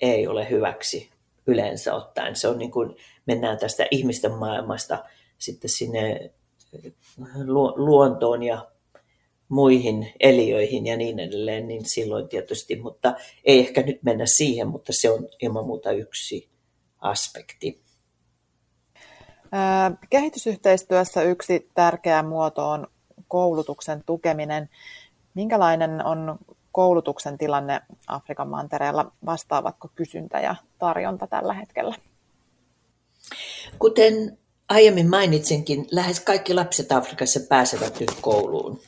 [0.00, 1.10] ei ole hyväksi
[1.46, 2.36] yleensä ottaen.
[2.36, 5.04] Se on niin kuin, mennään tästä ihmisten maailmasta
[5.38, 6.30] sitten sinne
[7.76, 8.70] luontoon ja
[9.54, 13.14] muihin eliöihin ja niin edelleen, niin silloin tietysti, mutta
[13.44, 16.48] ei ehkä nyt mennä siihen, mutta se on ilman muuta yksi
[16.98, 17.84] aspekti.
[20.10, 22.86] Kehitysyhteistyössä yksi tärkeä muoto on
[23.28, 24.68] koulutuksen tukeminen.
[25.34, 26.38] Minkälainen on
[26.72, 29.12] koulutuksen tilanne Afrikan mantereella?
[29.26, 31.94] Vastaavatko kysyntä ja tarjonta tällä hetkellä?
[33.78, 34.38] Kuten
[34.68, 38.80] aiemmin mainitsinkin, lähes kaikki lapset Afrikassa pääsevät nyt kouluun.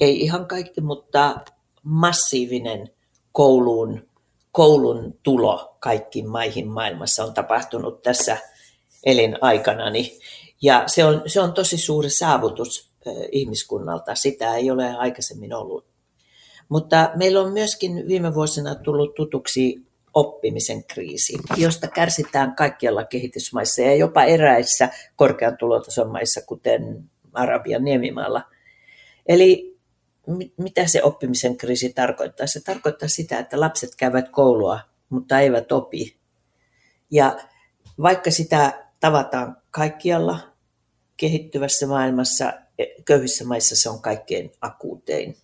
[0.00, 1.40] Ei ihan kaikki, mutta
[1.82, 2.88] massiivinen
[3.32, 4.08] kouluun,
[4.52, 8.36] koulun tulo kaikkiin maihin maailmassa on tapahtunut tässä
[9.06, 10.18] elinaikanani.
[10.62, 12.90] Ja se on, se on tosi suuri saavutus
[13.32, 14.14] ihmiskunnalta.
[14.14, 15.86] Sitä ei ole aikaisemmin ollut.
[16.68, 19.82] Mutta meillä on myöskin viime vuosina tullut tutuksi
[20.14, 28.42] oppimisen kriisi, josta kärsitään kaikkialla kehitysmaissa ja jopa eräissä korkean tulotason maissa, kuten Arabian niemimaalla.
[29.26, 29.77] Eli
[30.56, 32.46] mitä se oppimisen kriisi tarkoittaa?
[32.46, 36.18] Se tarkoittaa sitä, että lapset käyvät koulua, mutta eivät opi.
[37.10, 37.36] Ja
[38.02, 40.38] vaikka sitä tavataan kaikkialla
[41.16, 45.36] kehittyvässä maailmassa, e, köyhissä maissa se on kaikkein akuutein.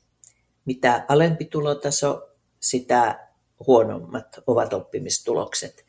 [0.65, 2.29] Mitä alempi tulotaso,
[2.61, 3.29] sitä
[3.67, 5.85] huonommat ovat oppimistulokset.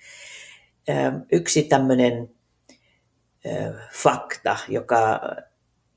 [1.32, 2.36] Yksi tämmöinen
[3.94, 5.20] fakta, joka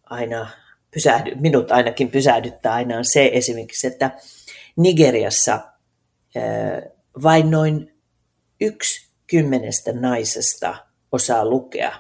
[0.05, 0.51] aina
[0.99, 4.11] pysähdy, minut ainakin pysähdyttää aina on se esimerkiksi, että
[4.77, 5.61] Nigeriassa
[7.23, 7.95] vain noin
[8.61, 10.77] yksi kymmenestä naisesta
[11.13, 11.93] osaa lukea.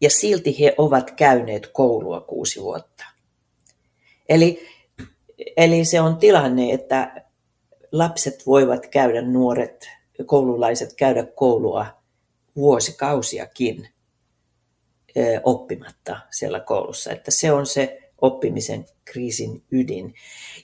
[0.00, 3.04] Ja silti he ovat käyneet koulua kuusi vuotta.
[4.28, 4.68] Eli,
[5.56, 7.24] eli se on tilanne, että
[7.92, 9.88] lapset voivat käydä, nuoret
[10.26, 11.86] koululaiset käydä koulua
[12.56, 13.88] vuosikausiakin
[15.44, 17.12] oppimatta siellä koulussa.
[17.12, 20.14] Että se on se oppimisen kriisin ydin.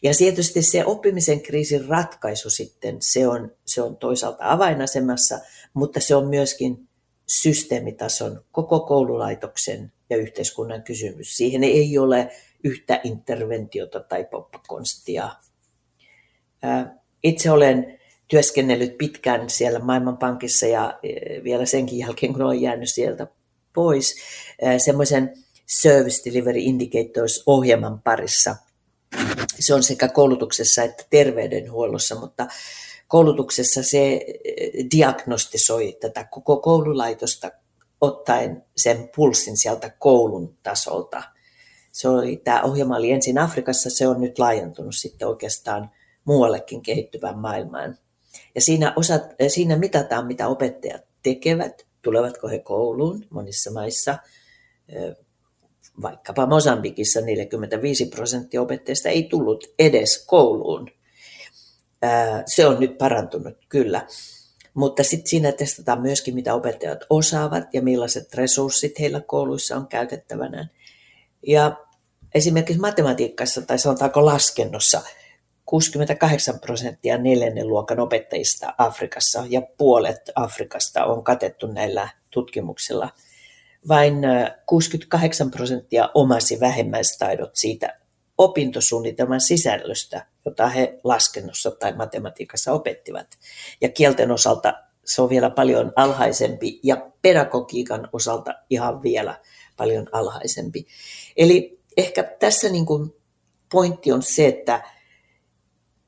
[0.02, 5.38] Ja tietysti se oppimisen kriisin ratkaisu sitten, se on, se on toisaalta avainasemassa,
[5.74, 6.88] mutta se on myöskin
[7.26, 11.36] systeemitason, koko koululaitoksen ja yhteiskunnan kysymys.
[11.36, 12.30] Siihen ei ole
[12.64, 15.30] yhtä interventiota tai poppakonstia.
[17.22, 20.98] Itse olen työskennellyt pitkään siellä Maailmanpankissa ja
[21.44, 23.26] vielä senkin jälkeen, kun olen jäänyt sieltä
[23.74, 24.16] pois,
[24.78, 25.34] semmoisen
[25.66, 28.56] Service Delivery Indicators-ohjelman parissa.
[29.60, 32.46] Se on sekä koulutuksessa että terveydenhuollossa, mutta
[33.08, 34.20] koulutuksessa se
[34.96, 37.50] diagnostisoi tätä koko koululaitosta
[38.00, 41.22] ottaen sen pulssin sieltä koulun tasolta.
[41.92, 45.90] Se oli, tämä ohjelma oli ensin Afrikassa, se on nyt laajentunut sitten oikeastaan
[46.24, 47.98] muuallekin kehittyvään maailmaan.
[48.54, 54.18] Ja siinä, osat, siinä mitataan, mitä opettajat tekevät, tulevatko he kouluun monissa maissa.
[56.02, 60.90] Vaikkapa Mosambikissa 45 prosenttia opettajista ei tullut edes kouluun.
[62.46, 64.06] Se on nyt parantunut kyllä.
[64.74, 70.68] Mutta sitten siinä testataan myöskin, mitä opettajat osaavat ja millaiset resurssit heillä kouluissa on käytettävänä.
[71.46, 71.76] Ja
[72.34, 75.02] esimerkiksi matematiikassa tai sanotaanko laskennossa
[75.66, 83.10] 68 prosenttia neljännen luokan opettajista Afrikassa ja puolet Afrikasta on katettu näillä tutkimuksilla.
[83.88, 84.14] Vain
[84.66, 87.98] 68 prosenttia omasi vähemmäistaidot siitä
[88.38, 93.26] opintosuunnitelman sisällöstä, jota he laskennossa tai matematiikassa opettivat.
[93.80, 94.74] Ja kielten osalta
[95.04, 99.40] se on vielä paljon alhaisempi ja pedagogiikan osalta ihan vielä
[99.76, 100.86] paljon alhaisempi.
[101.36, 103.14] Eli ehkä tässä niin kuin
[103.72, 104.93] pointti on se, että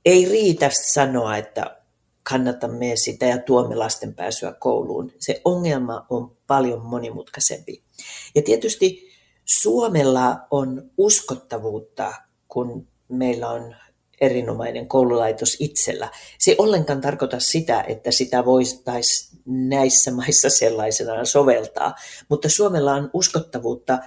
[0.06, 1.76] ei riitä sanoa, että
[2.22, 5.12] kannatamme sitä ja tuomme lasten pääsyä kouluun.
[5.18, 7.82] Se ongelma on paljon monimutkaisempi.
[8.34, 9.08] Ja tietysti
[9.44, 12.14] Suomella on uskottavuutta,
[12.48, 13.76] kun meillä on
[14.20, 16.08] erinomainen koululaitos itsellä.
[16.38, 21.94] Se ollenkaan tarkoita sitä, että sitä voitaisiin näissä maissa sellaisenaan soveltaa,
[22.28, 23.98] mutta Suomella on uskottavuutta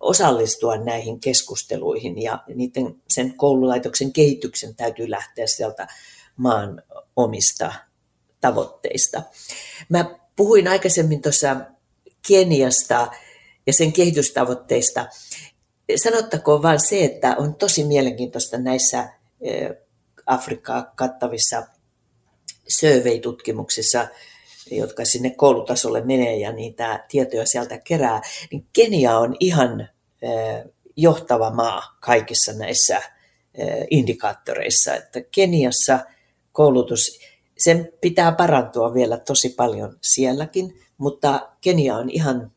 [0.00, 5.86] osallistua näihin keskusteluihin ja niiden, sen koululaitoksen kehityksen täytyy lähteä sieltä
[6.36, 6.82] maan
[7.16, 7.72] omista
[8.40, 9.22] tavoitteista.
[9.88, 11.56] Mä puhuin aikaisemmin tuossa
[12.28, 13.10] Keniasta
[13.66, 15.06] ja sen kehitystavoitteista.
[15.96, 19.08] Sanottakoon vain se, että on tosi mielenkiintoista näissä
[20.26, 21.66] Afrikkaa kattavissa
[22.68, 24.08] survey-tutkimuksissa,
[24.70, 29.88] jotka sinne koulutasolle menee ja niitä tietoja sieltä kerää, niin Kenia on ihan
[30.96, 33.02] johtava maa kaikissa näissä
[33.90, 34.94] indikaattoreissa.
[34.94, 35.98] Että Keniassa
[36.52, 37.20] koulutus,
[37.58, 42.52] sen pitää parantua vielä tosi paljon sielläkin, mutta Kenia on ihan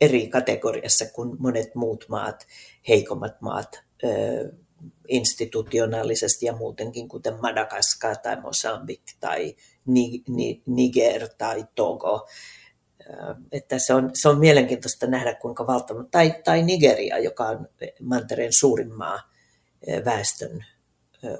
[0.00, 2.46] eri kategoriassa kuin monet muut maat,
[2.88, 3.80] heikommat maat
[5.08, 9.56] institutionaalisesti ja muutenkin, kuten Madagaskar tai Mosambik tai
[10.66, 12.28] Niger tai Togo.
[13.52, 17.68] Että se on, se on mielenkiintoista nähdä, kuinka valtava, tai, tai Nigeria, joka on
[18.02, 19.20] mantereen suurin maa
[20.04, 20.64] väestön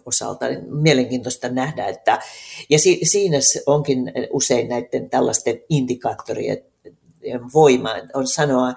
[0.06, 0.48] osalta.
[0.48, 2.18] Niin mielenkiintoista nähdä, että,
[2.70, 6.58] ja si, siinä onkin usein näiden tällaisten indikaattorien
[7.54, 8.70] voima on sanoa,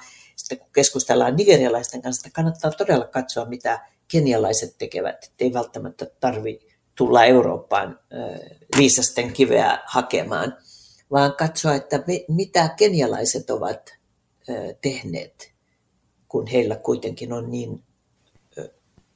[0.52, 6.69] että kun keskustellaan nigerialaisten kanssa, että kannattaa todella katsoa, mitä kenialaiset tekevät, ei välttämättä tarvi
[7.00, 8.00] tulla Eurooppaan
[8.78, 10.58] viisasten kiveä hakemaan,
[11.12, 13.96] vaan katsoa, että mitä kenialaiset ovat
[14.82, 15.54] tehneet,
[16.28, 17.84] kun heillä kuitenkin on niin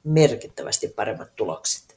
[0.04, 1.96] merkittävästi paremmat tulokset.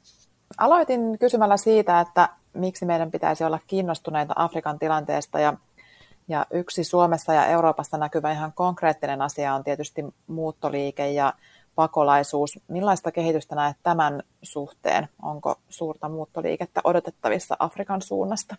[0.57, 5.53] Aloitin kysymällä siitä, että miksi meidän pitäisi olla kiinnostuneita Afrikan tilanteesta ja
[6.30, 11.34] ja yksi Suomessa ja Euroopassa näkyvä ihan konkreettinen asia on tietysti muuttoliike ja
[11.78, 12.59] pakolaisuus.
[12.67, 15.07] Millaista kehitystä näet tämän suhteen?
[15.21, 18.55] Onko suurta muuttoliikettä odotettavissa Afrikan suunnasta?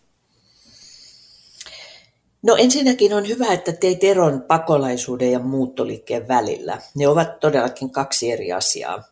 [2.43, 6.79] No ensinnäkin on hyvä, että teit eron pakolaisuuden ja muuttoliikkeen välillä.
[6.97, 9.03] Ne ovat todellakin kaksi eri asiaa.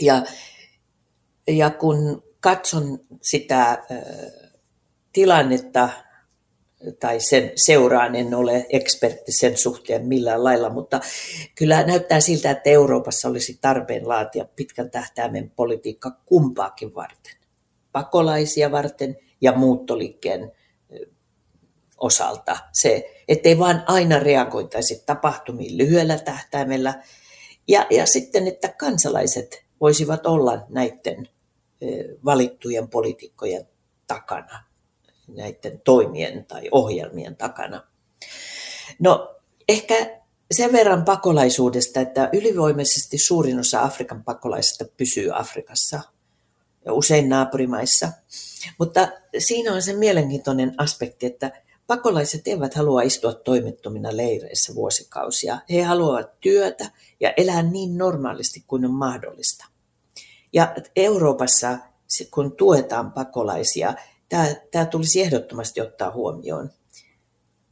[0.00, 0.22] Ja,
[1.48, 3.78] ja kun katson sitä äh,
[5.12, 5.88] tilannetta
[7.00, 11.00] tai sen seuraan, en ole ekspertti sen suhteen millään lailla, mutta
[11.54, 17.34] kyllä näyttää siltä, että Euroopassa olisi tarpeen laatia pitkän tähtäimen politiikka kumpaakin varten.
[17.92, 20.52] Pakolaisia varten ja muuttoliikkeen
[21.98, 22.56] osalta.
[22.72, 27.02] Se, ettei vaan aina reagoitaisi tapahtumiin lyhyellä tähtäimellä.
[27.68, 31.28] Ja, ja sitten, että kansalaiset voisivat olla näiden
[32.24, 33.68] valittujen poliitikkojen
[34.06, 34.67] takana,
[35.28, 37.82] näiden toimien tai ohjelmien takana.
[38.98, 39.36] No
[39.68, 40.20] ehkä
[40.50, 46.00] sen verran pakolaisuudesta, että ylivoimaisesti suurin osa Afrikan pakolaisista pysyy Afrikassa
[46.84, 48.08] ja usein naapurimaissa.
[48.78, 49.08] Mutta
[49.38, 51.52] siinä on se mielenkiintoinen aspekti, että
[51.88, 55.58] Pakolaiset eivät halua istua toimettomina leireissä vuosikausia.
[55.70, 59.66] He haluavat työtä ja elää niin normaalisti kuin on mahdollista.
[60.52, 61.78] Ja Euroopassa,
[62.30, 63.94] kun tuetaan pakolaisia,
[64.28, 66.70] tämä, tämä tulisi ehdottomasti ottaa huomioon.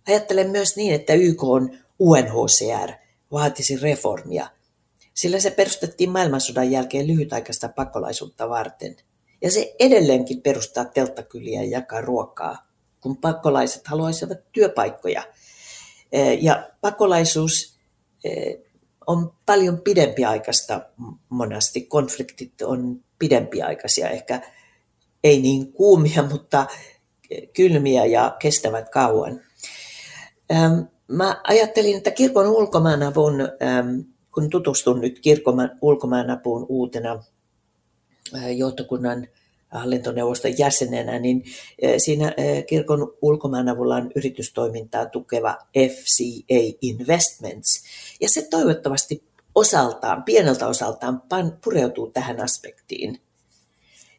[0.08, 2.92] Ajattelen myös niin, että YK on UNHCR
[3.32, 4.48] vaatisi reformia,
[5.14, 8.96] sillä se perustettiin maailmansodan jälkeen lyhytaikaista pakolaisuutta varten.
[9.42, 12.66] Ja se edelleenkin perustaa telttakyliä ja jakaa ruokaa
[13.00, 15.22] kun pakolaiset haluaisivat työpaikkoja.
[16.40, 17.78] Ja pakolaisuus
[19.06, 20.80] on paljon pidempiaikaista
[21.28, 21.80] monasti.
[21.80, 24.40] Konfliktit on pidempiaikaisia, ehkä
[25.26, 26.66] ei niin kuumia, mutta
[27.52, 29.40] kylmiä ja kestävät kauan.
[31.08, 33.34] Mä ajattelin, että kirkon ulkomaanavun,
[34.34, 37.24] kun tutustun nyt kirkon ulkomaanapuun uutena
[38.56, 39.26] johtokunnan
[39.68, 41.44] hallintoneuvoston jäsenenä, niin
[41.98, 42.32] siinä
[42.68, 47.82] kirkon ulkomaanavulla on yritystoimintaa tukeva FCA Investments.
[48.20, 49.22] Ja se toivottavasti
[49.54, 51.22] osaltaan, pieneltä osaltaan
[51.64, 53.20] pureutuu tähän aspektiin,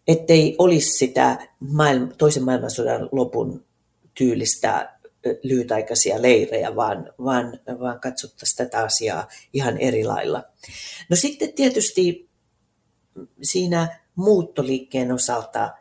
[0.07, 3.65] ettei olisi sitä maailma, toisen maailmansodan lopun
[4.13, 4.97] tyylistä
[5.43, 10.43] lyhytaikaisia leirejä, vaan, vaan, vaan katsottaisiin tätä asiaa ihan eri lailla.
[11.09, 12.29] No sitten tietysti
[13.41, 15.73] siinä muuttoliikkeen osalta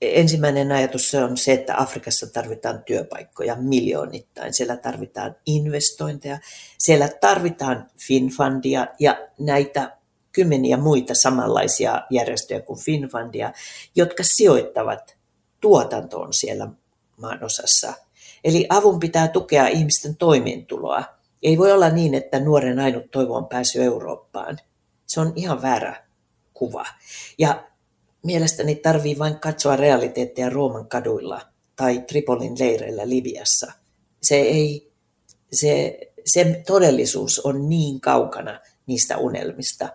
[0.00, 4.54] ensimmäinen ajatus on se, että Afrikassa tarvitaan työpaikkoja miljoonittain.
[4.54, 6.38] Siellä tarvitaan investointeja,
[6.78, 9.97] siellä tarvitaan Finfundia ja näitä
[10.32, 13.52] kymmeniä muita samanlaisia järjestöjä kuin Finfundia,
[13.96, 15.16] jotka sijoittavat
[15.60, 16.68] tuotantoon siellä
[17.16, 17.92] maanosassa.
[18.44, 21.04] Eli avun pitää tukea ihmisten toimeentuloa.
[21.42, 24.58] Ei voi olla niin, että nuoren ainut toivo on pääsy Eurooppaan.
[25.06, 26.06] Se on ihan väärä
[26.54, 26.84] kuva.
[27.38, 27.68] Ja
[28.22, 31.40] mielestäni tarvii vain katsoa realiteetteja Rooman kaduilla
[31.76, 33.72] tai Tripolin leireillä Libiassa.
[34.22, 34.92] Se, ei,
[35.52, 39.88] se, se todellisuus on niin kaukana niistä unelmista.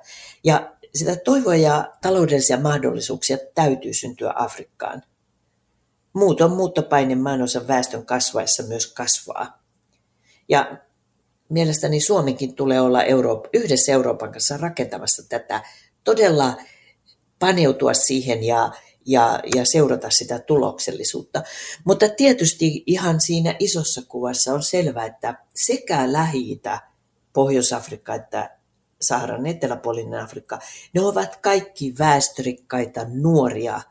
[0.44, 5.04] Ja sitä toivoa ja taloudellisia mahdollisuuksia täytyy syntyä Afrikkaan.
[6.14, 9.64] Muuton muuttopaine maanosan väestön kasvaessa myös kasvaa.
[10.50, 10.78] Ja
[11.50, 15.62] mielestäni Suomenkin tulee olla Euroop- yhdessä Euroopan kanssa rakentamassa tätä
[16.04, 16.58] todella
[17.40, 18.72] paneutua siihen ja,
[19.06, 21.44] ja, ja seurata sitä tuloksellisuutta.
[21.86, 26.62] Mutta tietysti ihan siinä isossa kuvassa on selvää, että sekä lähi
[27.34, 28.58] Pohjois-Afrikka että
[29.04, 30.60] Saharan eteläpuolinen Afrikka,
[30.94, 33.82] ne ovat kaikki väestörikkaita nuoria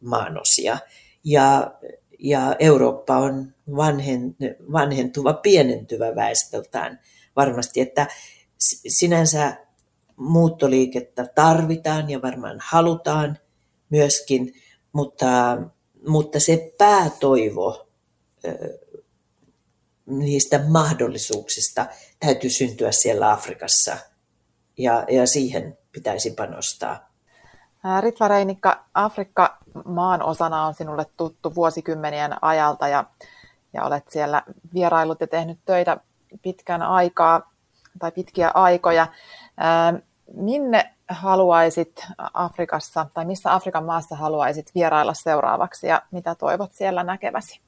[0.00, 0.78] maanosia.
[1.24, 1.74] Ja,
[2.18, 4.36] ja Eurooppa on vanhen,
[4.72, 7.00] vanhentuva, pienentyvä väestöltään
[7.36, 8.06] varmasti, että
[8.88, 9.56] sinänsä
[10.16, 13.38] muuttoliikettä tarvitaan ja varmaan halutaan
[13.90, 14.54] myöskin,
[14.92, 15.58] mutta,
[16.08, 17.88] mutta se päätoivo
[20.06, 21.86] niistä mahdollisuuksista
[22.20, 23.96] täytyy syntyä siellä Afrikassa
[24.78, 27.10] ja, ja siihen pitäisi panostaa.
[28.00, 33.04] Ritva Reinikka, Afrikka maan osana on sinulle tuttu vuosikymmenien ajalta ja,
[33.72, 34.42] ja olet siellä
[34.74, 35.96] vierailut ja tehnyt töitä
[36.42, 37.52] pitkän aikaa
[37.98, 39.06] tai pitkiä aikoja
[40.34, 47.60] minne haluaisit Afrikassa tai missä Afrikan maassa haluaisit vierailla seuraavaksi ja mitä toivot siellä näkeväsi?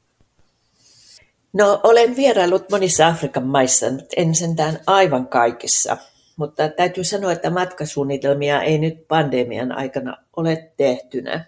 [1.52, 5.96] No olen vieraillut monissa Afrikan maissa, mutta en sentään aivan kaikissa.
[6.36, 11.44] Mutta täytyy sanoa, että matkasuunnitelmia ei nyt pandemian aikana ole tehtynä.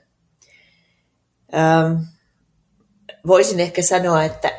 [1.54, 1.92] Ähm,
[3.26, 4.50] voisin ehkä sanoa, että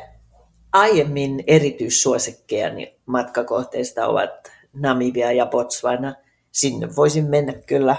[0.72, 6.14] aiemmin erityissuosikkejani matkakohteista ovat Namibia ja Botswana–
[6.56, 7.96] sinne voisin mennä kyllä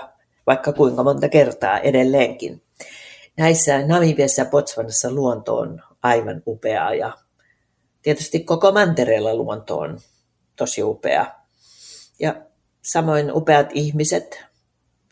[0.47, 2.61] vaikka kuinka monta kertaa edelleenkin.
[3.37, 7.17] Näissä Namibiassa ja Botswanassa luonto on aivan upeaa ja
[8.01, 9.99] tietysti koko mantereella luonto on
[10.55, 11.25] tosi upea.
[12.19, 12.41] Ja
[12.81, 14.43] samoin upeat ihmiset.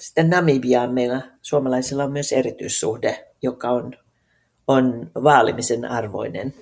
[0.01, 3.97] Sitten Namibiaan meillä suomalaisilla on myös erityissuhde, joka on
[4.68, 6.53] on vaalimisen arvoinen.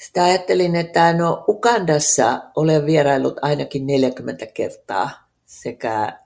[0.00, 5.10] Sitä ajattelin, että no Ukandassa olen vierailut ainakin 40 kertaa
[5.46, 6.18] sekä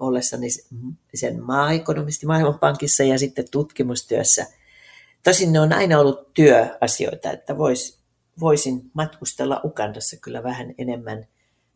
[0.00, 0.48] ollessani
[1.14, 4.46] sen maa-ekonomisti Maailmanpankissa ja sitten tutkimustyössä.
[5.24, 7.98] Tosin ne on aina ollut työasioita, että vois,
[8.40, 11.26] voisin matkustella Ukandassa kyllä vähän enemmän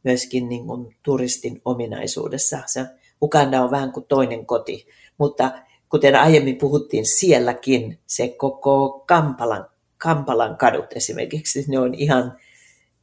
[0.04, 2.58] myöskin niin kuin turistin ominaisuudessa.
[2.66, 2.86] Se
[3.22, 4.86] Uganda on vähän kuin toinen koti,
[5.18, 5.52] mutta
[5.88, 9.66] kuten aiemmin puhuttiin, sielläkin se koko Kampalan,
[9.98, 12.36] Kampalan kadut esimerkiksi, ne on ihan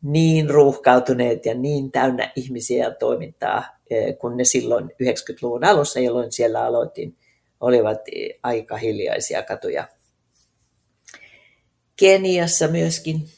[0.01, 6.31] niin ruuhkautuneet ja niin täynnä ihmisiä ja toimintaa, eh, kun ne silloin 90-luvun alussa, jolloin
[6.31, 7.15] siellä aloitin,
[7.59, 7.99] olivat
[8.43, 9.87] aika hiljaisia katuja.
[11.95, 13.29] Keniassa myöskin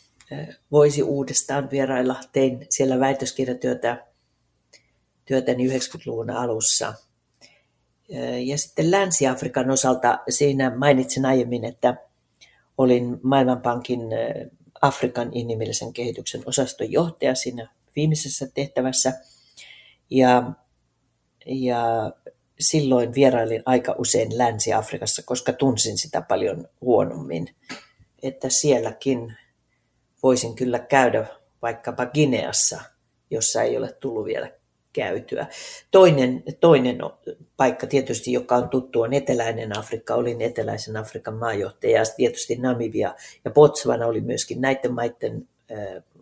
[0.72, 2.16] voisi uudestaan vierailla.
[2.32, 4.06] Tein siellä väitöskirjatyötä
[5.26, 6.94] työtäni 90-luvun alussa.
[8.46, 11.96] Ja sitten Länsi-Afrikan osalta siinä mainitsin aiemmin, että
[12.78, 14.02] olin Maailmanpankin
[14.82, 19.14] Afrikan inhimillisen kehityksen osaston johtaja siinä viimeisessä tehtävässä.
[20.10, 20.52] Ja,
[21.46, 22.12] ja
[22.60, 27.56] silloin vierailin aika usein Länsi-Afrikassa, koska tunsin sitä paljon huonommin.
[28.24, 29.38] Että sielläkin
[30.24, 31.26] voisin kyllä käydä
[31.62, 32.82] vaikkapa Gineassa,
[33.30, 34.52] jossa ei ole tullut vielä
[34.94, 35.48] käytyä.
[35.92, 36.98] Toinen, toinen
[37.58, 40.16] paikka tietysti, joka on tuttu, on Eteläinen Afrikka.
[40.16, 43.16] Olin Eteläisen Afrikan maajohtaja ja tietysti Namibia
[43.46, 45.48] ja Botswana oli myöskin näiden maiden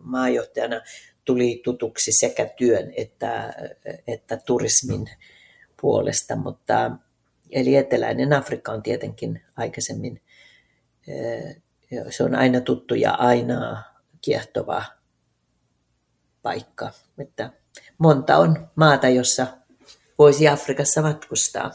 [0.02, 0.80] maajohtajana.
[1.24, 3.54] Tuli tutuksi sekä työn että,
[4.06, 5.10] että turismin
[5.80, 6.90] puolesta, mutta
[7.50, 10.20] eli Eteläinen Afrikka on tietenkin aikaisemmin,
[12.10, 13.82] se on aina tuttu ja aina
[14.20, 14.82] kiehtova
[16.42, 16.90] paikka.
[17.18, 17.50] Että
[17.98, 19.46] monta on maata, jossa
[20.18, 21.70] voisi Afrikassa matkustaa.